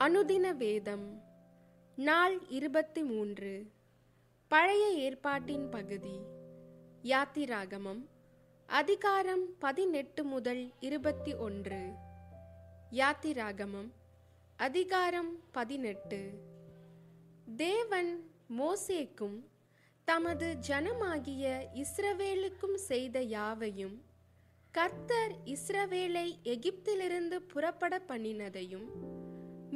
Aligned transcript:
அனுதின 0.00 0.56
வேதம் 0.56 1.22
நாள் 1.94 2.38
இருபத்தி 2.48 3.02
மூன்று 3.02 3.66
பழைய 4.48 4.90
ஏற்பாட்டின் 4.90 5.68
பகுதி 5.68 6.20
யாத்திராகமம் 7.02 8.06
அதிகாரம் 8.66 9.58
பதினெட்டு 9.58 10.24
முதல் 10.24 10.72
இருபத்தி 10.80 11.34
ஒன்று. 11.34 11.92
யாத்திராகமம் 12.90 13.90
அதிகாரம் 14.56 15.38
பதினெட்டு. 15.52 16.30
தேவன் 17.56 18.30
மோசேக்கும் 18.58 19.44
தமது 20.04 20.56
ஜனமாகிய 20.68 21.66
இஸ்ரவேலுக்கும் 21.74 22.74
செய்த 22.74 23.20
யாவையும் 23.20 24.04
கர்த்தர் 24.70 25.32
இஸ்ரவேலை 25.44 26.38
எகிப்திலிருந்து 26.42 27.36
புறப்பட 27.46 28.00
பண்ணினதையும் 28.08 29.18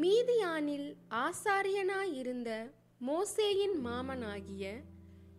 மீதியானில் 0.03 0.97
ஆசாரியனாயிருந்த 1.09 2.71
மோசேயின் 3.07 3.77
மாமனாகிய 3.85 4.81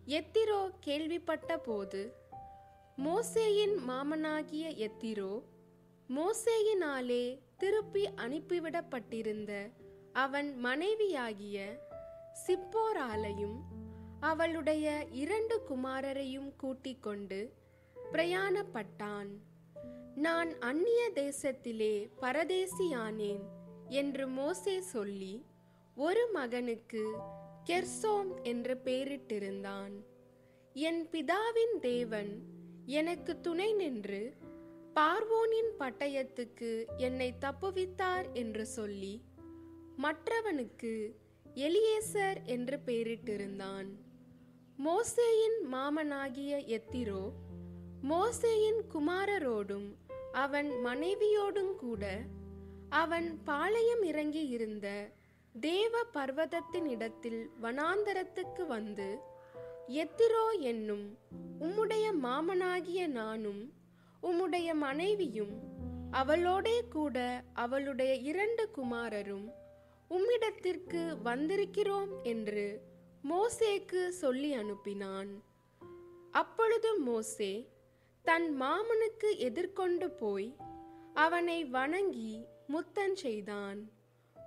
எத்திரோ 0.06 0.70
கேள்விப்பட்ட 0.80 1.58
போது 1.58 2.14
மோசேயின் 3.04 3.76
மாமனாகிய 3.88 4.76
எத்திரோ 4.76 5.42
மோசேயினாலே 6.08 7.40
திருப்பி 7.56 8.08
அனுப்பிவிடப்பட்டிருந்த 8.16 9.70
அவன் 10.12 10.58
மனைவியாகிய 10.58 11.78
சிப்போராலையும் 12.46 13.58
அவளுடைய 14.20 15.06
இரண்டு 15.12 15.62
குமாரரையும் 15.68 16.56
கூட்டிக் 16.56 17.02
கொண்டு 17.02 17.52
பிரயாணப்பட்டான். 18.12 19.28
நான் 20.14 20.58
அந்நிய 20.58 21.10
தேசத்திலே 21.14 22.10
பரதேசியானேன் 22.20 23.55
என்று 23.90 24.26
மோசே 24.28 24.80
சொல்லி 24.80 25.34
ஒரு 25.96 26.22
மகனுக்கு 26.32 27.04
கெர்சோம் 27.64 28.42
என்று 28.42 28.76
பெயரிட்டிருந்தான் 28.84 29.94
என் 30.74 31.02
பிதாவின் 31.12 31.76
தேவன் 31.80 32.32
எனக்கு 32.84 33.40
துணை 33.40 33.72
நின்று 33.72 34.22
பார்வோனின் 34.94 35.72
பட்டயத்துக்கு 35.78 36.86
என்னை 36.96 37.34
தப்புவித்தார் 37.40 38.32
என்று 38.32 38.66
சொல்லி 38.66 39.14
மற்றவனுக்கு 40.02 40.94
எலியேசர் 41.60 42.44
என்று 42.44 42.78
பெயரிட்டிருந்தான் 42.86 43.88
மோசேயின் 44.78 45.58
மாமனாகிய 45.72 46.52
எத்திரோ 46.68 47.22
மோசேயின் 48.02 48.80
குமாரரோடும் 48.94 49.88
அவன் 50.32 50.70
மனைவியோடும் 50.84 51.74
கூட 51.74 52.04
அவன் 52.96 53.40
பாளையம் 53.44 54.02
இறங்கி 54.02 54.48
இருந்த 54.48 54.86
தேவ 55.60 56.04
பர்வதத்தின் 56.14 56.86
இடத்தில் 56.86 57.50
வனாந்தரத்துக்கு 57.62 58.66
வந்து 58.66 59.18
எத்திரோ 59.86 60.44
என்னும் 60.60 61.18
உம்முடைய 61.60 62.06
மாமனாகிய 62.22 63.06
நானும் 63.06 63.72
உம்முடைய 64.22 64.74
மனைவியும் 64.74 65.54
அவளோடே 66.12 66.88
கூட 66.88 67.42
அவளுடைய 67.52 68.14
இரண்டு 68.14 68.70
குமாரரும் 68.76 69.46
உம்மிடத்திற்கு 70.10 71.02
வந்திருக்கிறோம் 71.24 72.12
என்று 72.22 72.66
மோசேக்கு 73.30 74.08
சொல்லி 74.08 74.56
அனுப்பினான். 74.56 75.30
அப்பொழுது 76.30 77.00
மோசே 77.00 77.68
தன் 78.22 78.62
மாமனுக்கு 78.62 79.36
எதிர்கொண்டு 79.38 80.10
போய் 80.10 80.56
அவனை 81.14 81.64
வணங்கி 81.64 82.46
முத்தன் 82.68 83.14
செய்தான். 83.14 83.90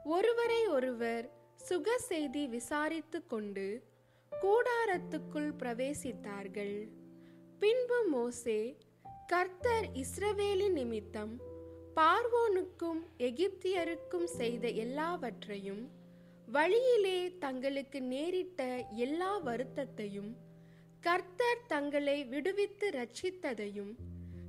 ஒருவரை 0.06 0.68
ஒருவர் 0.68 1.26
சுக 1.56 1.98
செய்தி 1.98 2.48
விசாரித்து 2.48 3.26
கொண்டு 3.26 3.84
கூடாரத்துக்குள் 4.32 5.52
பிரவேசித்தார்கள். 5.62 6.90
பின்பு 7.60 8.00
மோசே 8.08 8.78
கர்த்தர் 9.28 9.88
இஸ்ரவேலின் 9.94 10.72
நிமித்தம் 10.72 11.34
பார்வோனுக்கும் 11.96 13.02
எகிப்தியருக்கும் 13.18 14.28
செய்த 14.40 14.68
எல்லாவற்றையும் 14.68 15.90
வழியிலே 16.46 17.38
தங்களுக்கு 17.38 18.02
நேரிட்ட 18.02 18.86
எல்லா 18.96 19.42
வருத்தத்தையும் 19.42 20.32
கர்த்தர் 21.00 21.66
தங்களை 21.68 22.26
விடுவித்து 22.26 22.90
ரட்சித்ததையும் 22.90 23.94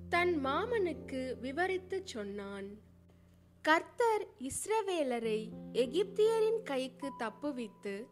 தன் 0.09 0.47
மாமனுக்கு 0.47 1.21
விவரித்துச் 1.43 2.11
சொன்னான். 2.15 2.69
கர்த்தர் 3.63 4.27
இஸ்ரவேலரை 4.39 5.49
எகிப்தியரின் 5.73 6.63
கைக்கு 6.63 7.13
தப்புவித்து 7.19 8.07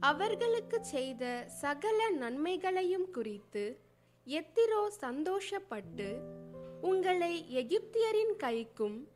அவர்களுக்கு 0.00 0.84
செய்த 0.84 1.44
சகல 1.46 2.10
நன்மைகளையும் 2.10 3.10
குறித்து 3.10 3.80
எத்திரோ 4.24 4.92
சந்தோஷப்பட்டு 5.00 6.20
உங்களை 6.80 7.44
எகிப்தியரின் 7.54 8.34
கைக்கும் 8.38 9.06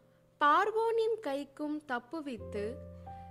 பார்வோனின் 0.41 1.19
கைக்கும் 1.23 1.81
தப்புவித்து 1.89 2.75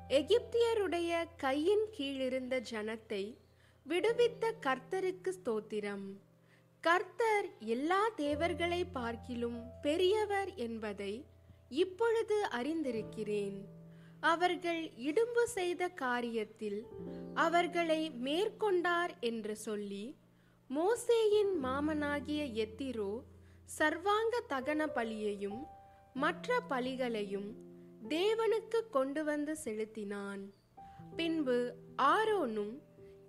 எகிப்தியருடைய 0.10 1.26
கையின் 1.38 1.88
கீழிருந்த 1.98 2.62
ஜனத்தை 2.72 3.38
விடுவித்த 3.86 4.54
கர்த்தருக்கு 4.62 5.34
ஸ்தோத்திரம். 5.46 6.08
கர்த்தர் 6.80 7.58
எல்லா 7.60 8.08
தேவர்களை 8.16 8.86
பார்க்கிலும் 8.86 9.64
பெரியவர் 9.82 10.56
என்பதை 10.56 11.26
இப்பொழுது 11.70 12.46
அறிந்திருக்கிறேன். 12.52 13.62
அவர்கள் 14.20 14.92
இடும்பு 14.96 15.48
செய்த 15.48 15.92
காரியத்தில் 16.02 16.82
அவர்களை 17.34 18.12
மேற்கொண்டார் 18.12 19.20
என்று 19.20 19.56
சொல்லி 19.56 20.16
மோசேயின் 20.76 21.54
மாமனாகிய 21.64 22.54
எத்திரோ 22.54 23.24
சர்வாங்க 23.80 24.42
தகன 24.50 24.88
பலியையும் 24.96 25.68
மற்ற 26.14 26.60
பலிகளையும் 26.70 27.54
தேவனுக்கு 28.10 28.80
கொண்டு 28.92 29.24
வந்து 29.24 29.58
செலுத்தினான். 29.58 30.54
பின்பு 31.16 31.74
ஆரோனும் 31.98 32.82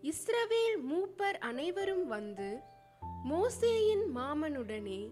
இஸ்ரவேல் 0.02 0.76
மூப்பர் 0.90 1.38
அனைவரும் 1.38 2.06
வந்து 2.06 2.58
மோசேயின் 3.24 4.04
மாமனுடனே 4.14 5.10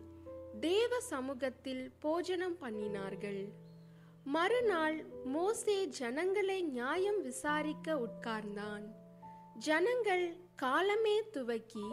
தேவ 0.61 1.01
சமூகத்தில் 1.01 1.91
போஜனம் 1.99 2.57
பண்ணினார்கள். 2.61 3.49
மறுநாள் 4.25 5.05
மோசே 5.25 5.87
ஜனங்களை 5.87 6.63
நியாயம் 6.63 7.23
விசாரிக்க 7.23 7.97
உட்கார்ந்தான். 7.97 8.85
ஜனங்கள் 9.55 10.37
காலமே 10.55 11.23
துவக்கி 11.31 11.87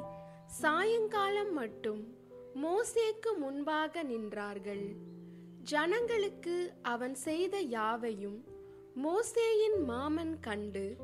சாயங்காலம் 0.46 1.54
மட்டும் 1.54 2.16
மோசேக்கு 2.64 3.38
முன்பாக 3.38 4.04
நின்றார்கள். 4.04 4.96
ஜனங்களுக்கு 5.62 6.74
அவன் 6.82 7.16
செய்த 7.16 7.60
யாவையும் 7.60 8.44
மோசேயின் 9.04 9.84
மாமன் 9.86 10.40
கண்டு 10.40 10.98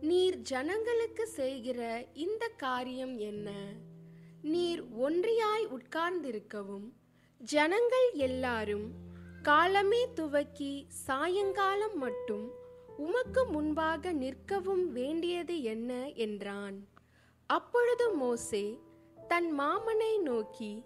நீர் 0.00 0.36
ஜனங்களுக்கு 0.36 1.28
செய்கிற 1.28 2.06
இந்த 2.12 2.48
காரியம் 2.48 3.18
என்ன? 3.18 3.50
நீர் 4.42 4.82
ஒன்றியாய் 4.96 5.66
உட்கார்ந்திருக்கவும் 5.68 6.92
ஜனங்கள் 7.44 8.10
எல்லாரும் 8.12 8.92
காலமே 9.42 10.08
துவக்கி 10.14 10.86
சாயங்காலம் 10.88 11.98
மட்டும் 11.98 12.50
உமக்கு 12.96 13.46
முன்பாக 13.46 14.12
நிற்கவும் 14.12 14.84
வேண்டியது 14.86 15.62
என்ன 15.62 16.08
என்றான். 16.08 16.86
அப்பொழுது 17.46 18.14
மோசே 18.14 18.78
தன் 19.28 19.60
மாமனை 19.60 20.20
நோக்கி 20.20 20.82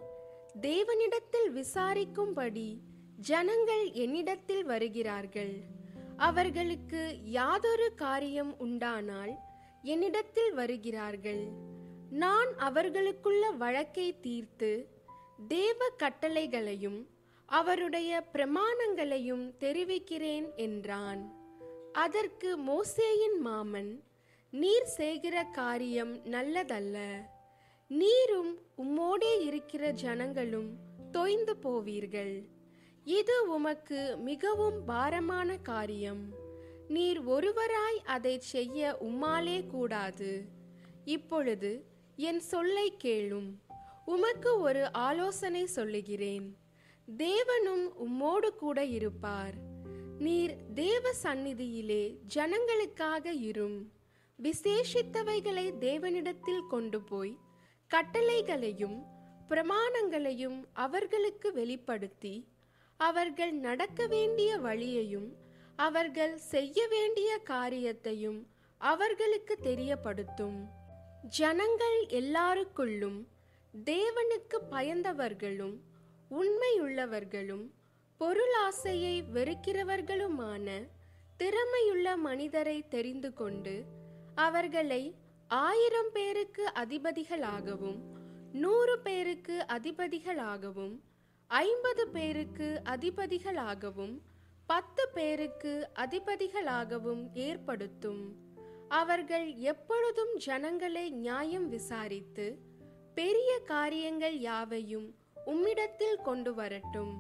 தேவனிடத்தில் 0.60 1.50
விசாரிக்கும்படி 1.54 2.78
ஜனங்கள் 3.16 3.92
என்னிடத்தில் 3.92 4.64
வருகிறார்கள். 4.64 5.62
அவர்களுக்கு 6.16 7.18
யாதொரு 7.22 7.94
காரியம் 7.94 8.58
உண்டானால் 8.58 9.34
என்னிடத்தில் 9.82 10.54
வருகிறார்கள். 10.54 11.48
நான் 12.10 12.56
அவர்களுக்குள்ள 12.56 13.50
வழக்கை 13.50 14.20
தீர்த்து 14.20 14.95
தேவ 15.48 15.88
கட்டளைகளையும் 15.98 17.06
அவருடைய 17.46 18.24
பிரமாணங்களையும் 18.32 19.56
தெரிவிக்கிறேன் 19.56 20.52
என்றான். 20.56 21.34
அதற்கு 21.92 22.58
மோசேயின் 22.58 23.38
மாமன் 23.40 24.02
நீர் 24.50 24.84
செய்கிற 24.84 25.44
காரியம் 25.44 26.16
நல்லதல்ல. 26.16 27.16
நீரும் 27.88 28.58
உம்மோடே 28.78 29.40
இருக்கிற 29.40 29.90
ஜனங்களும் 29.90 30.76
தொய்ந்து 31.12 31.54
போவீர்கள். 31.62 32.42
இது 33.04 33.48
உமக்கு 33.48 34.16
மிகவும் 34.16 34.84
பாரமான 34.84 35.56
காரியம். 35.56 36.34
நீர் 36.88 37.26
ஒருவராய் 37.26 37.98
அதை 38.04 38.38
செய்ய 38.38 38.96
உம்மாலே 39.00 39.66
கூடாது. 39.66 40.44
இப்பொழுது 41.04 41.84
என் 42.16 42.40
சொல்லை 42.40 42.96
கேளும். 43.04 43.64
உமக்கு 44.06 44.60
ஒரு 44.60 44.92
ஆலோசனை 44.92 45.66
சொல்லுகிறேன். 45.66 46.56
தேவனும் 47.18 47.86
உம்மோடு 48.06 48.48
கூட 48.58 48.84
இருப்பார். 48.84 49.54
நீர் 50.18 50.56
தேவ 50.74 51.12
சந்நிதியிலே 51.22 52.16
ஜனங்களுக்காக 52.34 53.26
இரும். 53.40 53.92
விசேஷித்தவைகளை 54.42 55.72
தேவனிடத்தில் 55.80 56.66
கொண்டு 56.68 57.00
போய் 57.02 57.38
கட்டளைகளையும் 57.94 59.02
பிரமாணங்களையும் 59.48 60.64
அவர்களுக்கு 60.72 61.52
வெளிப்படுத்தி 61.52 62.48
அவர்கள் 62.96 63.52
நடக்க 63.52 64.06
வேண்டிய 64.06 64.58
வழியையும் 64.58 65.28
அவர்கள் 65.76 66.36
செய்ய 66.36 66.88
வேண்டிய 66.88 67.38
காரியத்தையும் 67.38 68.46
அவர்களுக்கு 68.78 69.58
தெரியப்படுத்தும். 69.62 70.58
ஜனங்கள் 71.28 72.06
எல்லாருக்குள்ளும் 72.08 73.24
தேவனுக்கு 73.84 74.58
பயந்தவர்களும் 74.70 75.80
உண்மையுள்ளவர்களும் 76.30 77.70
பொருளாசையை 78.18 79.22
வெறுக்கிறவர்களுமான 79.32 80.88
திறமையுள்ள 81.38 82.16
மனிதரை 82.16 82.88
தெரிந்து 82.88 83.32
கொண்டு 83.32 83.84
அவர்களை 84.34 85.14
ஆயிரம் 85.48 86.12
பேருக்கு 86.12 86.72
அதிபதிகளாகவும் 86.74 88.00
நூறு 88.52 88.98
பேருக்கு 88.98 89.66
அதிபதிகளாகவும் 89.68 91.00
ஐம்பது 91.46 92.08
பேருக்கு 92.08 92.80
அதிபதிகளாகவும் 92.84 94.20
பத்து 94.66 95.08
பேருக்கு 95.08 95.90
அதிபதிகளாகவும் 95.94 97.34
ஏற்படுத்தும். 97.34 98.36
அவர்கள் 98.88 99.56
எப்பொழுதும் 99.56 100.36
ஜனங்களை 100.36 101.10
நியாயம் 101.10 101.68
விசாரித்து 101.68 102.65
பெரிய 103.18 103.50
காரியங்கள் 103.64 104.34
யாவையும் 104.38 105.06
உம்மிடத்தில் 105.46 106.18
கொண்டு 106.22 106.54
வரட்டும். 106.54 107.12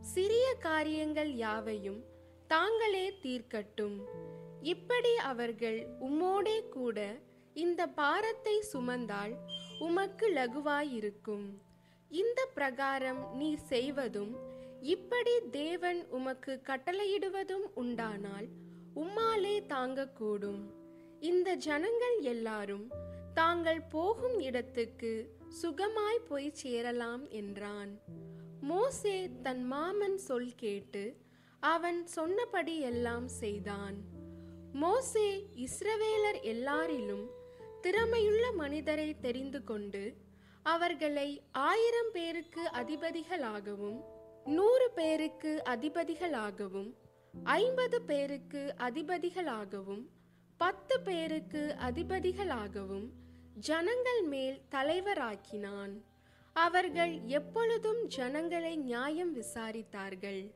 சிறிய 0.00 0.46
காரியங்கள் 0.54 1.30
யாவையும் 1.34 2.00
தாங்களே 2.46 3.06
தீர்க்கட்டும். 3.22 3.96
இப்படி 4.62 5.12
அவர்கள் 5.30 5.78
உம்மோடே 6.00 6.68
கூட 6.68 6.98
இந்த 7.52 7.86
பாரத்தை 8.00 8.56
சுமந்தால் 8.72 9.34
உமக்கு 9.78 10.28
லகுவாயிருக்கும். 10.28 11.48
இந்த 12.10 12.46
பிரகாரம் 12.54 13.22
நீ 13.34 13.54
செய்வதும் 13.54 14.36
இப்படி 14.94 15.34
தேவன் 15.50 16.06
உமக்கு 16.10 16.60
கட்டளையிடுவதும் 16.66 17.66
உண்டானால் 17.74 18.48
உம்மாலே 18.94 19.56
தாங்கக்கூடும். 19.74 20.62
இந்த 21.20 21.54
ஜனங்கள் 21.54 22.20
எல்லாரும் 22.34 22.86
தாங்கள் 23.34 23.82
போகும் 23.90 24.38
இடத்துக்கு 24.40 25.10
சுகமாய் 25.48 26.26
போய் 26.28 26.50
சேரலாம் 26.50 27.30
என்றான். 27.30 28.00
மோசே 28.60 29.30
தன் 29.42 29.64
மாமன் 29.64 30.16
சொல் 30.16 30.54
கேட்டு 30.54 31.16
அவன் 31.60 32.06
சொன்னபடி 32.06 32.80
எல்லாம் 32.80 33.28
செய்தான். 33.28 33.96
மோசே 34.72 35.50
இஸ்ரவேலர் 35.56 36.40
எல்லாரிலும் 36.42 37.26
திறமையுள்ள 37.82 38.52
மனிதரை 38.52 39.20
தெரிந்து 39.20 39.64
கொண்டு 39.64 40.16
அவர்களை 40.62 41.42
ஆயிரம் 41.52 42.10
பேருக்கு 42.12 42.70
அதிபதிகளாகவும் 42.74 44.00
நூறு 44.44 44.90
பேருக்கு 44.94 45.62
அதிபதிகளாகவும் 45.64 46.94
ஐம்பது 47.44 48.02
பேருக்கு 48.02 48.74
அதிபதிகளாகவும் 48.78 50.08
பத்து 50.56 51.00
பேருக்கு 51.00 51.76
அதிபதிகளாகவும் 51.80 53.08
ஜனங்கள் 53.58 54.22
மேல் 54.22 54.60
தலைவராக்கினான். 54.70 56.02
அவர்கள் 56.52 57.20
எப்பொழுதும் 57.24 58.06
ஜனங்களை 58.06 58.76
நியாயம் 58.76 59.36
விசாரித்தார்கள். 59.36 60.50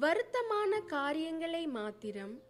வருத்தமான 0.00 0.84
காரியங்களை 0.86 1.66
மாத்திரம் 1.66 2.40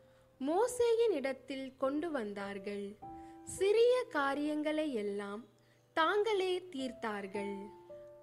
மோசேயின் 0.41 1.11
இடத்தில் 1.11 1.77
கொண்டு 1.77 2.11
வந்தார்கள். 2.11 2.99
சிறிய 3.45 4.05
காரியங்களை 4.09 4.95
எல்லாம் 4.95 5.45
தாங்களே 5.93 6.69
தீர்த்தார்கள். 6.73 7.57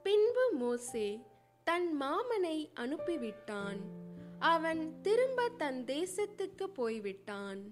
பின்பு 0.03 0.51
மோசே 0.53 1.19
தன் 1.63 2.01
மாமனை 2.01 2.71
அனுப்பிவிட்டான். 2.75 3.81
அவன் 4.39 5.01
திரும்ப 5.01 5.49
தன் 5.49 5.83
தேசத்துக்கு 5.83 6.63
போய்விட்டான். 6.63 7.69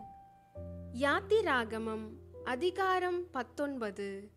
யாத்திராகமம் 1.00 2.08
அதிகாரம் 2.44 3.32
பத்தொன்பது. 3.32 4.30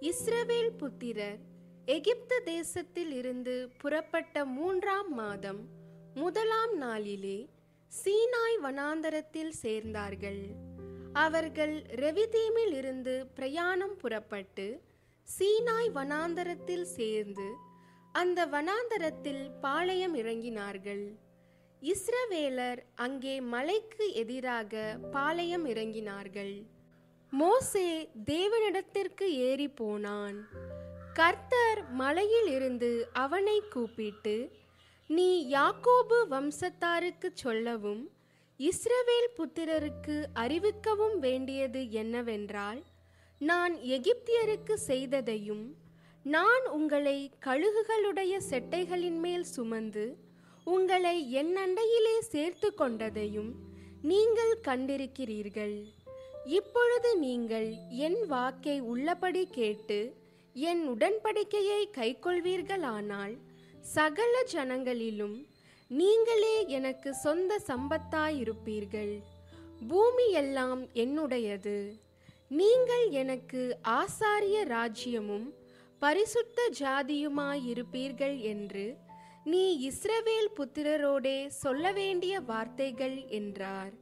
இஸ்ரவேல் 0.00 0.70
புத்திரர் 0.76 1.38
எகிப்து 1.84 2.42
தேசத்தில் 2.42 3.12
இருந்து 3.12 3.68
புறப்பட்ட 3.78 4.44
மூன்றாம் 4.44 5.14
மாதம் 5.14 5.68
முதலாம் 6.14 6.76
நாளிலே 6.76 7.48
சீனாய் 7.88 8.58
வனாந்தரத்தில் 8.62 9.52
சேர்ந்தார்கள். 9.62 10.54
அவர்கள் 11.12 11.82
ரெவிதீமில் 11.82 12.72
இருந்து 12.72 13.26
பிரயாணம் 13.34 13.96
புறப்பட்டு 13.96 14.80
சீனாய் 15.38 15.90
வனாந்தரத்தில் 15.92 16.82
சேர்ந்து 16.82 17.48
அந்த 18.12 18.46
வனாந்தரத்தில் 18.46 19.50
பாளையம் 19.60 20.14
இறங்கினார்கள். 20.14 21.16
இஸ்ரவேலர் 21.82 22.78
அங்கே 22.94 23.40
மலைக்கு 23.40 24.12
எதிராக 24.12 24.98
பாளையம் 25.10 25.66
இறங்கினார்கள். 25.66 26.66
மோசே 27.38 27.88
தேவனிடத்திற்கு 28.24 29.26
ஏறி 29.46 29.68
போனான். 29.68 30.36
கர்த்தர் 31.18 31.80
மலையில் 31.92 32.50
இருந்து 32.56 32.90
அவனை 33.12 33.56
கூப்பிட்டு 33.74 34.34
நீ 35.10 35.28
யாக்கோபு 35.50 36.18
வம்சத்தாருக்கு 36.32 37.28
சொல்லவும் 37.34 38.02
இஸ்ரவேல் 38.60 39.30
புத்திரருக்கு 39.38 40.16
அறிவிக்கவும் 40.44 41.16
வேண்டியது 41.18 41.90
என்னவென்றால் 42.02 42.80
நான் 43.40 43.74
எகிப்தியருக்கு 43.96 44.76
செய்ததையும் 44.86 45.66
நான் 46.24 46.66
உங்களை 46.78 47.18
கழுகுகளுடைய 47.46 48.34
செட்டைகளின் 48.50 49.18
மேல் 49.24 49.48
சுமந்து 49.54 50.06
உங்களை 50.64 51.16
என் 51.40 51.54
அண்டையிலே 51.56 52.16
சேர்த்து 52.32 52.70
கொண்டதையும் 52.78 53.52
நீங்கள் 54.02 54.54
கண்டிருக்கிறீர்கள். 54.68 55.76
இப்பொழுது 56.44 57.18
நீங்கள் 57.18 57.74
என் 57.88 58.26
வாக்கை 58.26 58.80
உள்ளபடி 58.80 59.48
கேட்டு 59.50 60.14
என் 60.54 60.88
உடன்படிக்கையை 60.88 61.88
கைக்கொள்வீர்களானால் 61.96 63.38
சகல 63.80 64.44
ஜனங்களிலும் 64.52 65.46
நீங்களே 65.88 66.66
எனக்கு 66.66 67.14
சொந்த 67.14 67.60
சம்பத்தாயிருப்பீர்கள். 67.66 69.22
பூமி 69.88 70.30
எல்லாம் 70.30 70.86
என்னுடையது. 70.86 72.00
நீங்கள் 72.48 73.08
எனக்கு 73.08 73.78
ஆசாரிய 73.88 74.64
ராஜ்யமும் 74.64 75.54
பரிசுத்த 75.98 76.70
ஜாதியுமாயிருப்பீர்கள் 76.78 78.38
என்று 78.38 78.96
நீ 79.44 79.92
இஸ்ரவேல் 79.92 80.48
புத்திரரோடே 80.56 81.46
சொல்ல 81.46 81.92
வேண்டிய 81.92 82.40
வார்த்தைகள் 82.40 83.24
என்றார். 83.28 83.92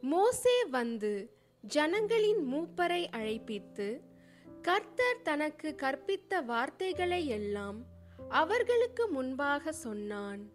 மோசே 0.00 0.64
வந்து 0.64 1.33
ஜனங்களின் 1.66 2.52
மூப்பரை 2.52 3.06
அழைப்பித்து 3.10 4.00
கர்த்தர் 4.62 5.22
தனக்கு 5.22 5.74
கற்பித்த 5.82 6.44
வார்த்தைகளை 6.44 7.26
எல்லாம் 7.26 7.78
அவர்களுக்கு 8.28 9.08
முன்பாக 9.08 9.72
சொன்னான். 9.72 10.50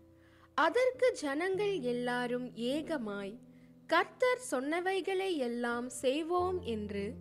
அதற்கு 0.54 1.12
ஜனங்கள் 1.12 1.80
எல்லாரும் 1.80 2.56
ஏகமாய் 2.56 3.40
கர்த்தர் 3.88 4.40
சொன்னவைகளை 4.52 5.36
எல்லாம் 5.36 5.90
செய்வோம் 5.90 6.62
என்று 6.62 7.14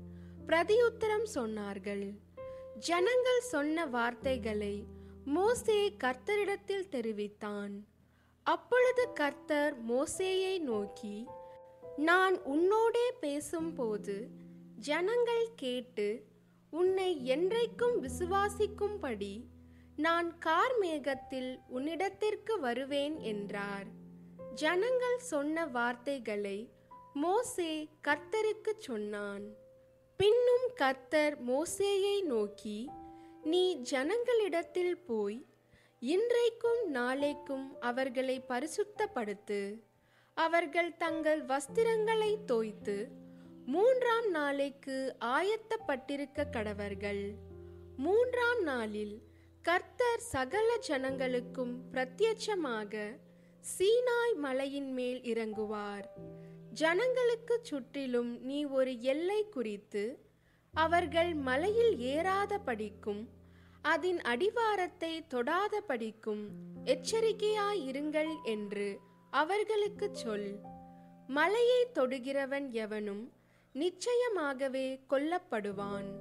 பிரதியுத்தரம் 0.47 1.27
சொன்னார்கள். 1.35 2.15
ஜனங்கள் 2.79 3.41
சொன்ன 3.41 3.87
வார்த்தைகளை 3.87 4.87
மோசே 5.25 5.95
கர்த்தரிடத்தில் 6.05 6.89
தெரிவித்தான். 6.89 7.87
அப்பொழுது 8.43 9.13
கர்த்தர் 9.13 9.75
மோசேயை 9.87 10.59
நோக்கி 10.59 11.27
நான் 11.99 12.43
உன்னோடே 12.45 13.11
பேசும்போது 13.21 14.29
ஜனங்கள் 14.77 15.49
கேட்டு 15.57 16.25
உன்னை 16.71 17.31
என்றைக்கும் 17.31 17.97
விசுவாசிக்கும்படி 18.03 19.45
நான் 19.97 20.39
கார்மேகத்தில் 20.39 21.59
உன்னிடத்திற்கு 21.75 22.61
வருவேன் 22.61 23.19
என்றார். 23.19 23.87
ஜனங்கள் 24.55 25.19
சொன்ன 25.19 25.67
வார்த்தைகளை 25.67 26.71
மோசே 27.15 27.89
கர்த்தருக்கு 28.09 28.75
சொன்னான். 28.79 29.43
பின்னும் 30.17 30.71
கர்த்தர் 30.75 31.45
மோசேயை 31.45 32.23
நோக்கி 32.23 32.91
நீ 33.43 33.83
ஜனங்களிடத்தில் 33.91 34.97
போய் 35.07 35.47
இன்றைக்கும் 36.01 36.91
நாளைக்கும் 36.91 37.81
அவர்களை 37.81 38.45
பரிசுத்தப்படுத்து. 38.49 39.81
அவர்கள் 40.39 40.97
தங்கள் 40.97 41.43
வஸ்திரங்களை 41.45 42.33
தோய்த்து 42.47 42.97
மூன்றாம் 43.67 44.31
நாளைக்கு 44.31 45.17
ஆயத்தப்பட்டிருக்க 45.21 46.45
கடவர்கள். 46.51 47.35
மூன்றாம் 47.97 48.63
நாளில் 48.63 49.23
கர்த்தர் 49.63 50.21
சகல 50.21 50.69
ஜனங்களுக்கும் 50.89 51.75
பிரத்யட்சமாக 51.93 52.95
சீனாய் 53.65 54.35
மலையின் 54.35 54.93
மேல் 54.93 55.21
இறங்குவார். 55.23 56.07
ஜனங்களுக்கு 56.73 57.59
சுற்றிலும் 57.63 58.43
நீ 58.43 58.65
ஒரு 58.65 59.01
எல்லை 59.01 59.49
குறித்து 59.49 60.05
அவர்கள் 60.75 61.35
மலையில் 61.35 61.99
ஏறாத 61.99 62.59
படிக்கும் 62.59 63.29
அதன் 63.83 64.21
அடிவாரத்தை 64.23 65.27
தொடாத 65.27 65.81
படிக்கும் 65.81 66.45
எச்சரிக்கையாயிருங்கள் 66.85 68.33
என்று 68.45 69.01
அவர்களுக்குச் 69.31 70.15
சொல் 70.15 70.61
மலையை 71.27 71.87
தொடுகிறவன் 71.95 72.71
எவனும் 72.71 73.33
நிச்சயமாகவே 73.75 75.01
கொல்லப்படுவான். 75.11 76.13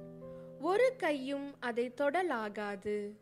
ஒரு 0.60 0.94
கையும் 0.98 1.60
அதை 1.60 1.90
தொடலாகாது. 1.90 3.12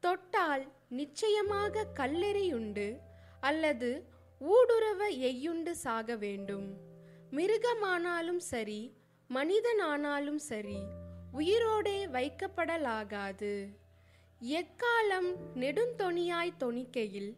தொட்டால் 0.00 0.72
நிச்சயமாக 0.88 1.86
கல்லெறியுண்டு 1.94 2.98
அல்லது 3.40 4.04
ஊடுருவ 4.40 5.08
எய்யுண்டு 5.10 5.70
சாக 5.70 6.16
வேண்டும். 6.16 6.76
மிருகமானாலும் 7.30 8.36
சரி 8.36 8.92
மனிதனானாலும் 9.34 10.36
சரி 10.36 10.78
உயிரோடே 11.38 12.06
வைக்கப்படலாகாது. 12.06 13.68
எக்காலம் 14.40 15.36
நெடுந்தொனியாய் 15.54 16.56
தொனிக்கையில் 16.60 17.36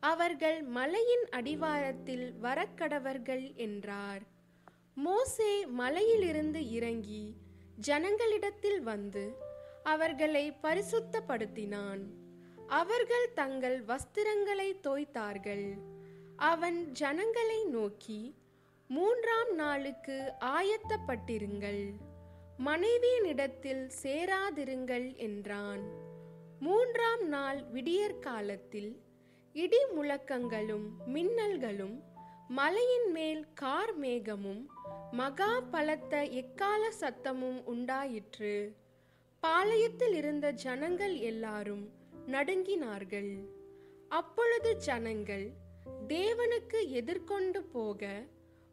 அவர்கள் 0.00 0.62
மலையின் 0.62 1.28
அடிவாரத்தில் 1.30 2.32
வரக்கடவர்கள் 2.42 3.54
என்றார். 3.54 4.22
மோசே 4.94 5.66
மலையிலிருந்து 5.66 6.70
இறங்கி 6.70 7.36
ஜனங்களிடத்தில் 7.86 8.80
வந்து 8.80 9.32
அவர்களை 9.82 10.52
பரிசுத்தப்படுத்தினான். 10.62 12.02
அவர்கள் 12.66 13.32
தங்கள் 13.34 13.84
வஸ்திரங்களை 13.84 14.68
தோய்த்தார்கள். 14.82 15.78
அவன் 16.36 16.92
ஜனங்களை 16.92 17.64
நோக்கி 17.64 18.34
மூன்றாம் 18.88 19.54
நாளுக்கு 19.54 20.32
ஆயத்தப்பட்டிருங்கள். 20.40 21.92
மனைவியினிடத்தில் 22.64 23.90
சேராதிருங்கள் 24.02 25.16
என்றான். 25.16 25.84
மூன்றாம் 26.60 27.28
நாள் 27.28 27.62
விடியற்காலத்தில் 27.72 29.04
இடி 29.56 29.78
முழக்கங்களும் 29.96 30.86
மின்னல்களும் 31.06 32.00
மலையின் 32.48 33.12
மேல் 33.12 33.46
கார் 33.54 33.98
மேகமும் 33.98 34.66
மகா 35.10 35.60
பலத்த 35.60 36.22
எக்கால 36.22 36.92
சத்தமும் 37.00 37.64
உண்டாயிற்று. 37.64 38.76
பாளையத்தில் 39.42 40.12
இருந்த 40.12 40.50
ஜனங்கள் 40.50 41.16
எல்லாரும் 41.16 41.90
நடுங்கினார்கள். 42.26 43.32
அப்பொழுது 44.08 44.76
ஜனங்கள் 44.76 45.52
தேவனுக்கு 46.08 46.88
எதிர்கொண்டு 46.88 47.62
போக 47.62 48.22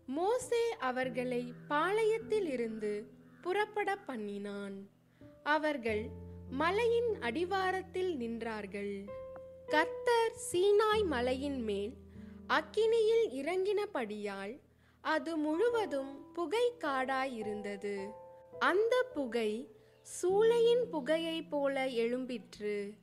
மோசே 0.06 0.64
அவர்களை 0.80 1.54
பாளையத்தில் 1.70 2.50
இருந்து 2.50 3.08
புறப்பட 3.42 3.96
பண்ணினான். 3.96 4.90
அவர்கள் 5.44 6.10
மலையின் 6.50 7.18
அடிவாரத்தில் 7.20 8.18
நின்றார்கள். 8.20 9.10
கர்த்தர் 9.68 10.34
சீனாய் 10.52 11.06
மலையின் 11.06 11.64
மேல் 11.64 11.94
அக்கினியில் 12.48 13.28
இறங்கினபடியால் 13.32 14.60
அது 15.02 15.38
முழுவதும் 15.38 16.32
புகை 16.34 16.74
காடாயிருந்தது 16.80 18.10
அந்த 18.60 19.06
புகை 19.14 19.68
சூளையின் 20.22 20.84
புகையைப் 20.92 21.50
போல 21.50 21.86
எழும்பிற்று. 21.86 22.94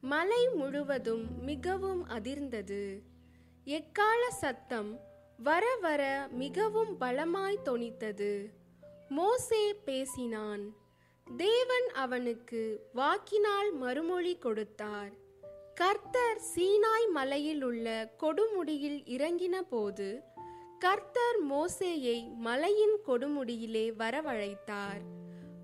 மலை 0.00 0.48
முழுவதும் 0.48 1.42
மிகவும் 1.42 2.08
அதிர்ந்தது. 2.08 3.02
எக்கால 3.64 4.30
சத்தம் 4.30 5.00
வர 5.36 5.76
வர 5.76 6.28
மிகவும் 6.30 6.98
பலமாய் 7.00 7.58
தொனித்தது. 7.64 8.50
மோசே 9.08 9.74
பேசினான் 9.74 10.74
தேவன் 11.36 11.88
அவனுக்கு 11.94 12.88
வாக்கினால் 12.92 13.72
மறுமொழி 13.72 14.38
கொடுத்தார். 14.38 15.28
கர்த்தர் 15.80 16.40
சீனாய் 16.54 17.08
மலையில் 17.10 17.62
உள்ள 17.62 18.14
கொடுமுடியில் 18.22 19.04
இறங்கின 19.06 19.60
போது 19.60 20.24
கர்த்தர் 20.78 21.46
மோசேயை 21.48 22.36
மலையின் 22.36 22.96
கொடுமுடியிலே 23.06 23.92
வரவழைத்தார். 23.98 25.00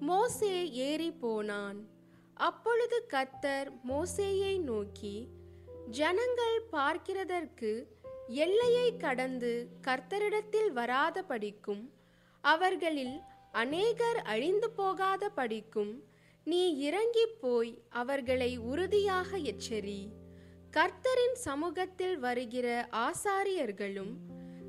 மோசே 0.01 0.73
ஏறி 0.73 1.13
போனான். 1.13 1.89
அப்பொழுது 2.35 3.07
கர்த்தர் 3.07 3.71
மோசேயை 3.89 4.61
நோக்கி 4.61 5.29
ஜனங்கள் 5.91 6.69
பார்க்கிறதற்கு 6.73 7.87
எல்லையை 8.27 8.97
கடந்து 8.97 9.69
கர்த்தரிடத்தில் 9.83 10.73
வராத 10.73 11.23
படிக்கும் 11.23 11.93
அவர்களில் 12.41 13.21
அநேகர் 13.53 14.23
அழிந்து 14.23 14.71
போகாத 14.71 15.29
படிக்கும் 15.29 16.06
நீ 16.49 16.79
இறங்கி 16.79 17.27
போய் 17.27 17.83
அவர்களை 17.89 18.57
உறுதியாக 18.57 19.37
எச்சரி. 19.37 20.09
கர்த்தரின் 20.71 21.33
சமூகத்தில் 21.33 22.19
வருகிற 22.19 22.89
ஆசாரியர்களும் 22.93 24.13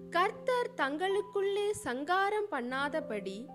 கர்த்தர் 0.09 0.69
தங்களுக்குள்ளே 0.77 1.71
சங்காரம் 1.71 2.47
பண்ணாதபடி 2.51 3.45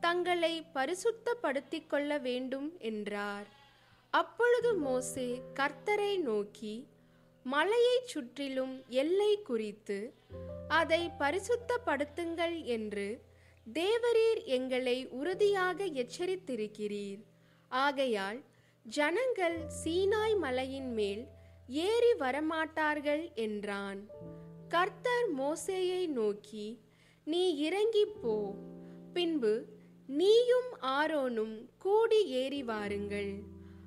தங்களை 0.00 0.66
பரிசுத்தப்படுத்திக் 0.74 1.86
கொள்ள 1.86 2.18
வேண்டும் 2.18 2.78
என்றார். 2.78 3.46
அப்பொழுது 4.10 4.74
மோசே 4.74 5.42
கர்த்தரை 5.54 6.20
நோக்கி 6.20 6.86
மலையைச் 7.44 8.06
சுற்றிலும் 8.06 8.84
எல்லை 8.88 9.42
குறித்து 9.42 10.14
அதை 10.68 11.10
பரிசுத்தப்படுத்துங்கள் 11.18 12.64
என்று 12.64 13.22
தேவரீர் 13.72 14.44
எங்களை 14.44 15.08
உறுதியாக 15.08 15.84
எச்சரித்திருக்கிறீர். 15.84 17.22
ஆகையால் 17.72 18.42
ஜனங்கள் 18.82 19.66
சீனாய் 19.84 20.38
மலையின் 20.38 20.92
மேல் 20.92 21.26
ஏறி 21.66 22.12
வரமாட்டார்கள் 22.18 23.34
என்றான். 23.34 24.06
கர்த்தர் 24.68 25.34
மோசேயை 25.38 26.06
நோக்கி 26.06 26.80
நீ 27.24 27.56
இறங்கிப் 27.56 28.22
போ. 28.22 28.54
பின்பு 29.12 29.64
நீயும் 30.06 30.78
ஆரோனும் 30.80 31.68
கூடி 31.78 32.26
ஏறி 32.26 32.62
வாருங்கள். 32.62 33.42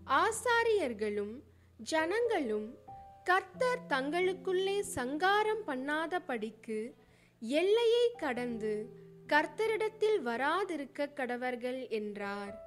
ஆசாரியர்களும் 0.06 1.42
ஜனங்களும் 1.78 2.76
கர்த்தர் 3.24 3.80
தங்களுக்குள்ளே 3.90 4.80
சங்காரம் 4.80 5.64
பண்ணாதபடிக்கு 5.68 6.94
எல்லையை 7.40 8.12
கடந்து 8.18 8.90
கர்த்தரிடத்தில் 9.28 10.22
வராதிருக்க 10.24 11.10
கடவர்கள் 11.16 11.90
என்றார். 11.90 12.65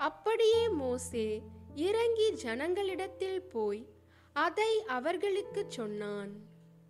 அப்படியே 0.00 0.68
மோசே 0.68 1.42
இறங்கி 1.74 2.32
ஜனங்களிடத்தில் 2.32 3.48
போய் 3.48 3.86
அதை 4.32 4.84
அவர்களுக்குச் 4.86 5.70
சொன்னான். 5.70 6.30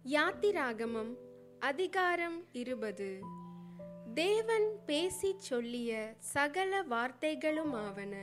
யாத்திராகமம் 0.05 1.15
அதிகாரம் 1.59 2.45
இருபது. 2.53 3.19
தேவன் 4.15 4.79
பேசிச் 4.87 5.41
சொல்லிய 5.41 6.15
சகல 6.19 6.83
வார்த்தைகளுமாவன 6.83 8.17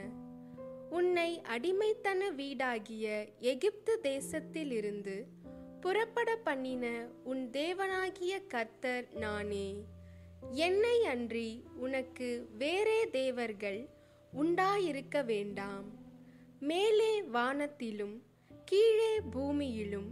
உன்னை 0.90 1.42
அடிமைத்தன 1.42 2.20
வீடாகிய 2.38 3.30
எகிப்து 3.40 4.00
தேசத்திலிருந்து 4.04 5.24
புறப்பட 5.82 6.36
பண்ணின 6.36 7.08
உன் 7.24 7.50
தேவனாகிய 7.50 8.46
கர்த்தர் 8.48 9.08
நானே. 9.14 9.84
என்னை 10.52 11.06
அன்றி 11.06 11.64
உனக்கு 11.76 12.48
வேறே 12.58 13.10
தேவர்கள் 13.10 13.96
உண்டாயிருக்க 14.34 15.26
வேண்டாம். 15.26 15.84
மேலே 16.60 17.22
வானத்திலும் 17.22 18.22
கீழே 18.66 19.20
பூமியிலும் 19.20 20.10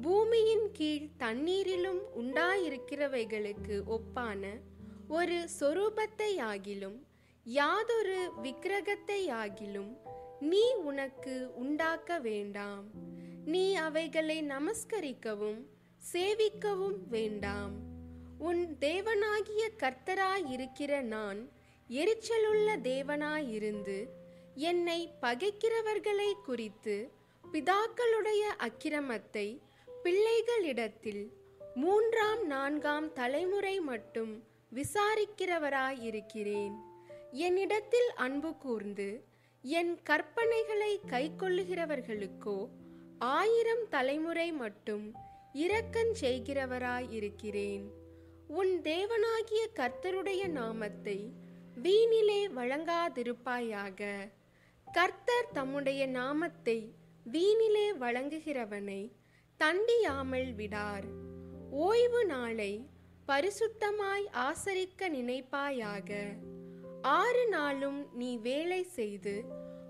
பூமியின் 0.00 0.70
கீழ் 0.72 1.08
தண்ணீரிலும் 1.18 2.00
உண்டாயிருக்கிறவைகளுக்கு 2.20 3.82
ஒப்பான 3.86 4.60
ஒரு 5.08 5.48
சொரூபத்தையாகிலும் 5.60 6.98
யாதொரு 7.44 8.30
விக்கிரகத்தையாகிலும் 8.42 9.96
நீ 10.40 10.72
உனக்கு 10.72 11.50
உண்டாக்க 11.54 12.18
வேண்டாம். 12.18 12.84
நீ 13.44 13.74
அவைகளை 13.74 14.42
நமஸ்கரிக்கவும் 14.42 15.66
சேவிக்கவும் 16.12 16.98
வேண்டாம். 17.08 17.72
உன் 18.38 18.76
தேவனாகிய 18.80 19.68
கர்த்தராயிருக்கிற 19.78 21.00
நான் 21.00 21.48
எரிச்சலுள்ள 21.92 22.76
தேவனாயிருந்து 22.82 24.08
என்னை 24.54 25.12
பகைக்கிறவர்களை 25.22 26.32
குறித்து 26.44 27.10
பிதாக்களுடைய 27.52 28.42
அக்கிரமத்தை 28.58 29.60
பிள்ளைகளிடத்தில் 30.04 31.28
மூன்றாம் 31.74 32.46
நான்காம் 32.46 33.12
தலைமுறை 33.12 33.80
மட்டும் 33.80 34.44
விசாரிக்கிறவராயிருக்கிறேன். 34.74 36.72
என்னிடத்தில் 37.30 38.12
அன்பு 38.14 38.56
கூர்ந்து 38.56 39.24
என் 39.62 39.98
கற்பனைகளை 40.10 41.00
கைக்கொள்ளுகிறவர்களுக்கோ 41.10 42.68
ஆயிரம் 43.18 43.88
தலைமுறை 43.88 44.52
மட்டும் 44.52 45.14
இரக்கஞ் 45.54 47.10
இருக்கிறேன் 47.10 47.90
உன் 48.48 48.80
தேவனாகிய 48.82 49.66
கர்த்தருடைய 49.74 50.48
நாமத்தை 50.48 51.32
வீணிலே 51.74 52.48
வழங்காதிருப்பாயாக. 52.48 54.30
கர்த்தர் 54.92 55.50
தம்முடைய 55.52 56.06
நாமத்தை 56.06 56.94
வீணிலே 57.24 57.92
வழங்குகிறவனை 57.92 59.12
தண்டியாமல் 59.58 60.54
விடார். 60.54 61.04
ஓய்வு 61.70 62.24
நாளை 62.24 62.88
பரிசுத்தமாய் 63.28 64.26
ஆசரிக்க 64.32 65.08
நினைப்பாயாக. 65.08 66.38
ஆறு 67.02 67.48
நாளும் 67.48 68.08
நீ 68.14 68.36
வேலை 68.36 68.82
செய்து 68.82 69.44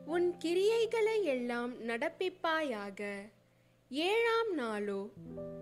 உன் 0.05 0.35
கிரியைகளை 0.45 1.23
எல்லாம் 1.23 1.89
நடப்பிப்பாயாக. 1.89 3.31
ஏழாம் 3.89 4.55
நாளோ 4.55 5.09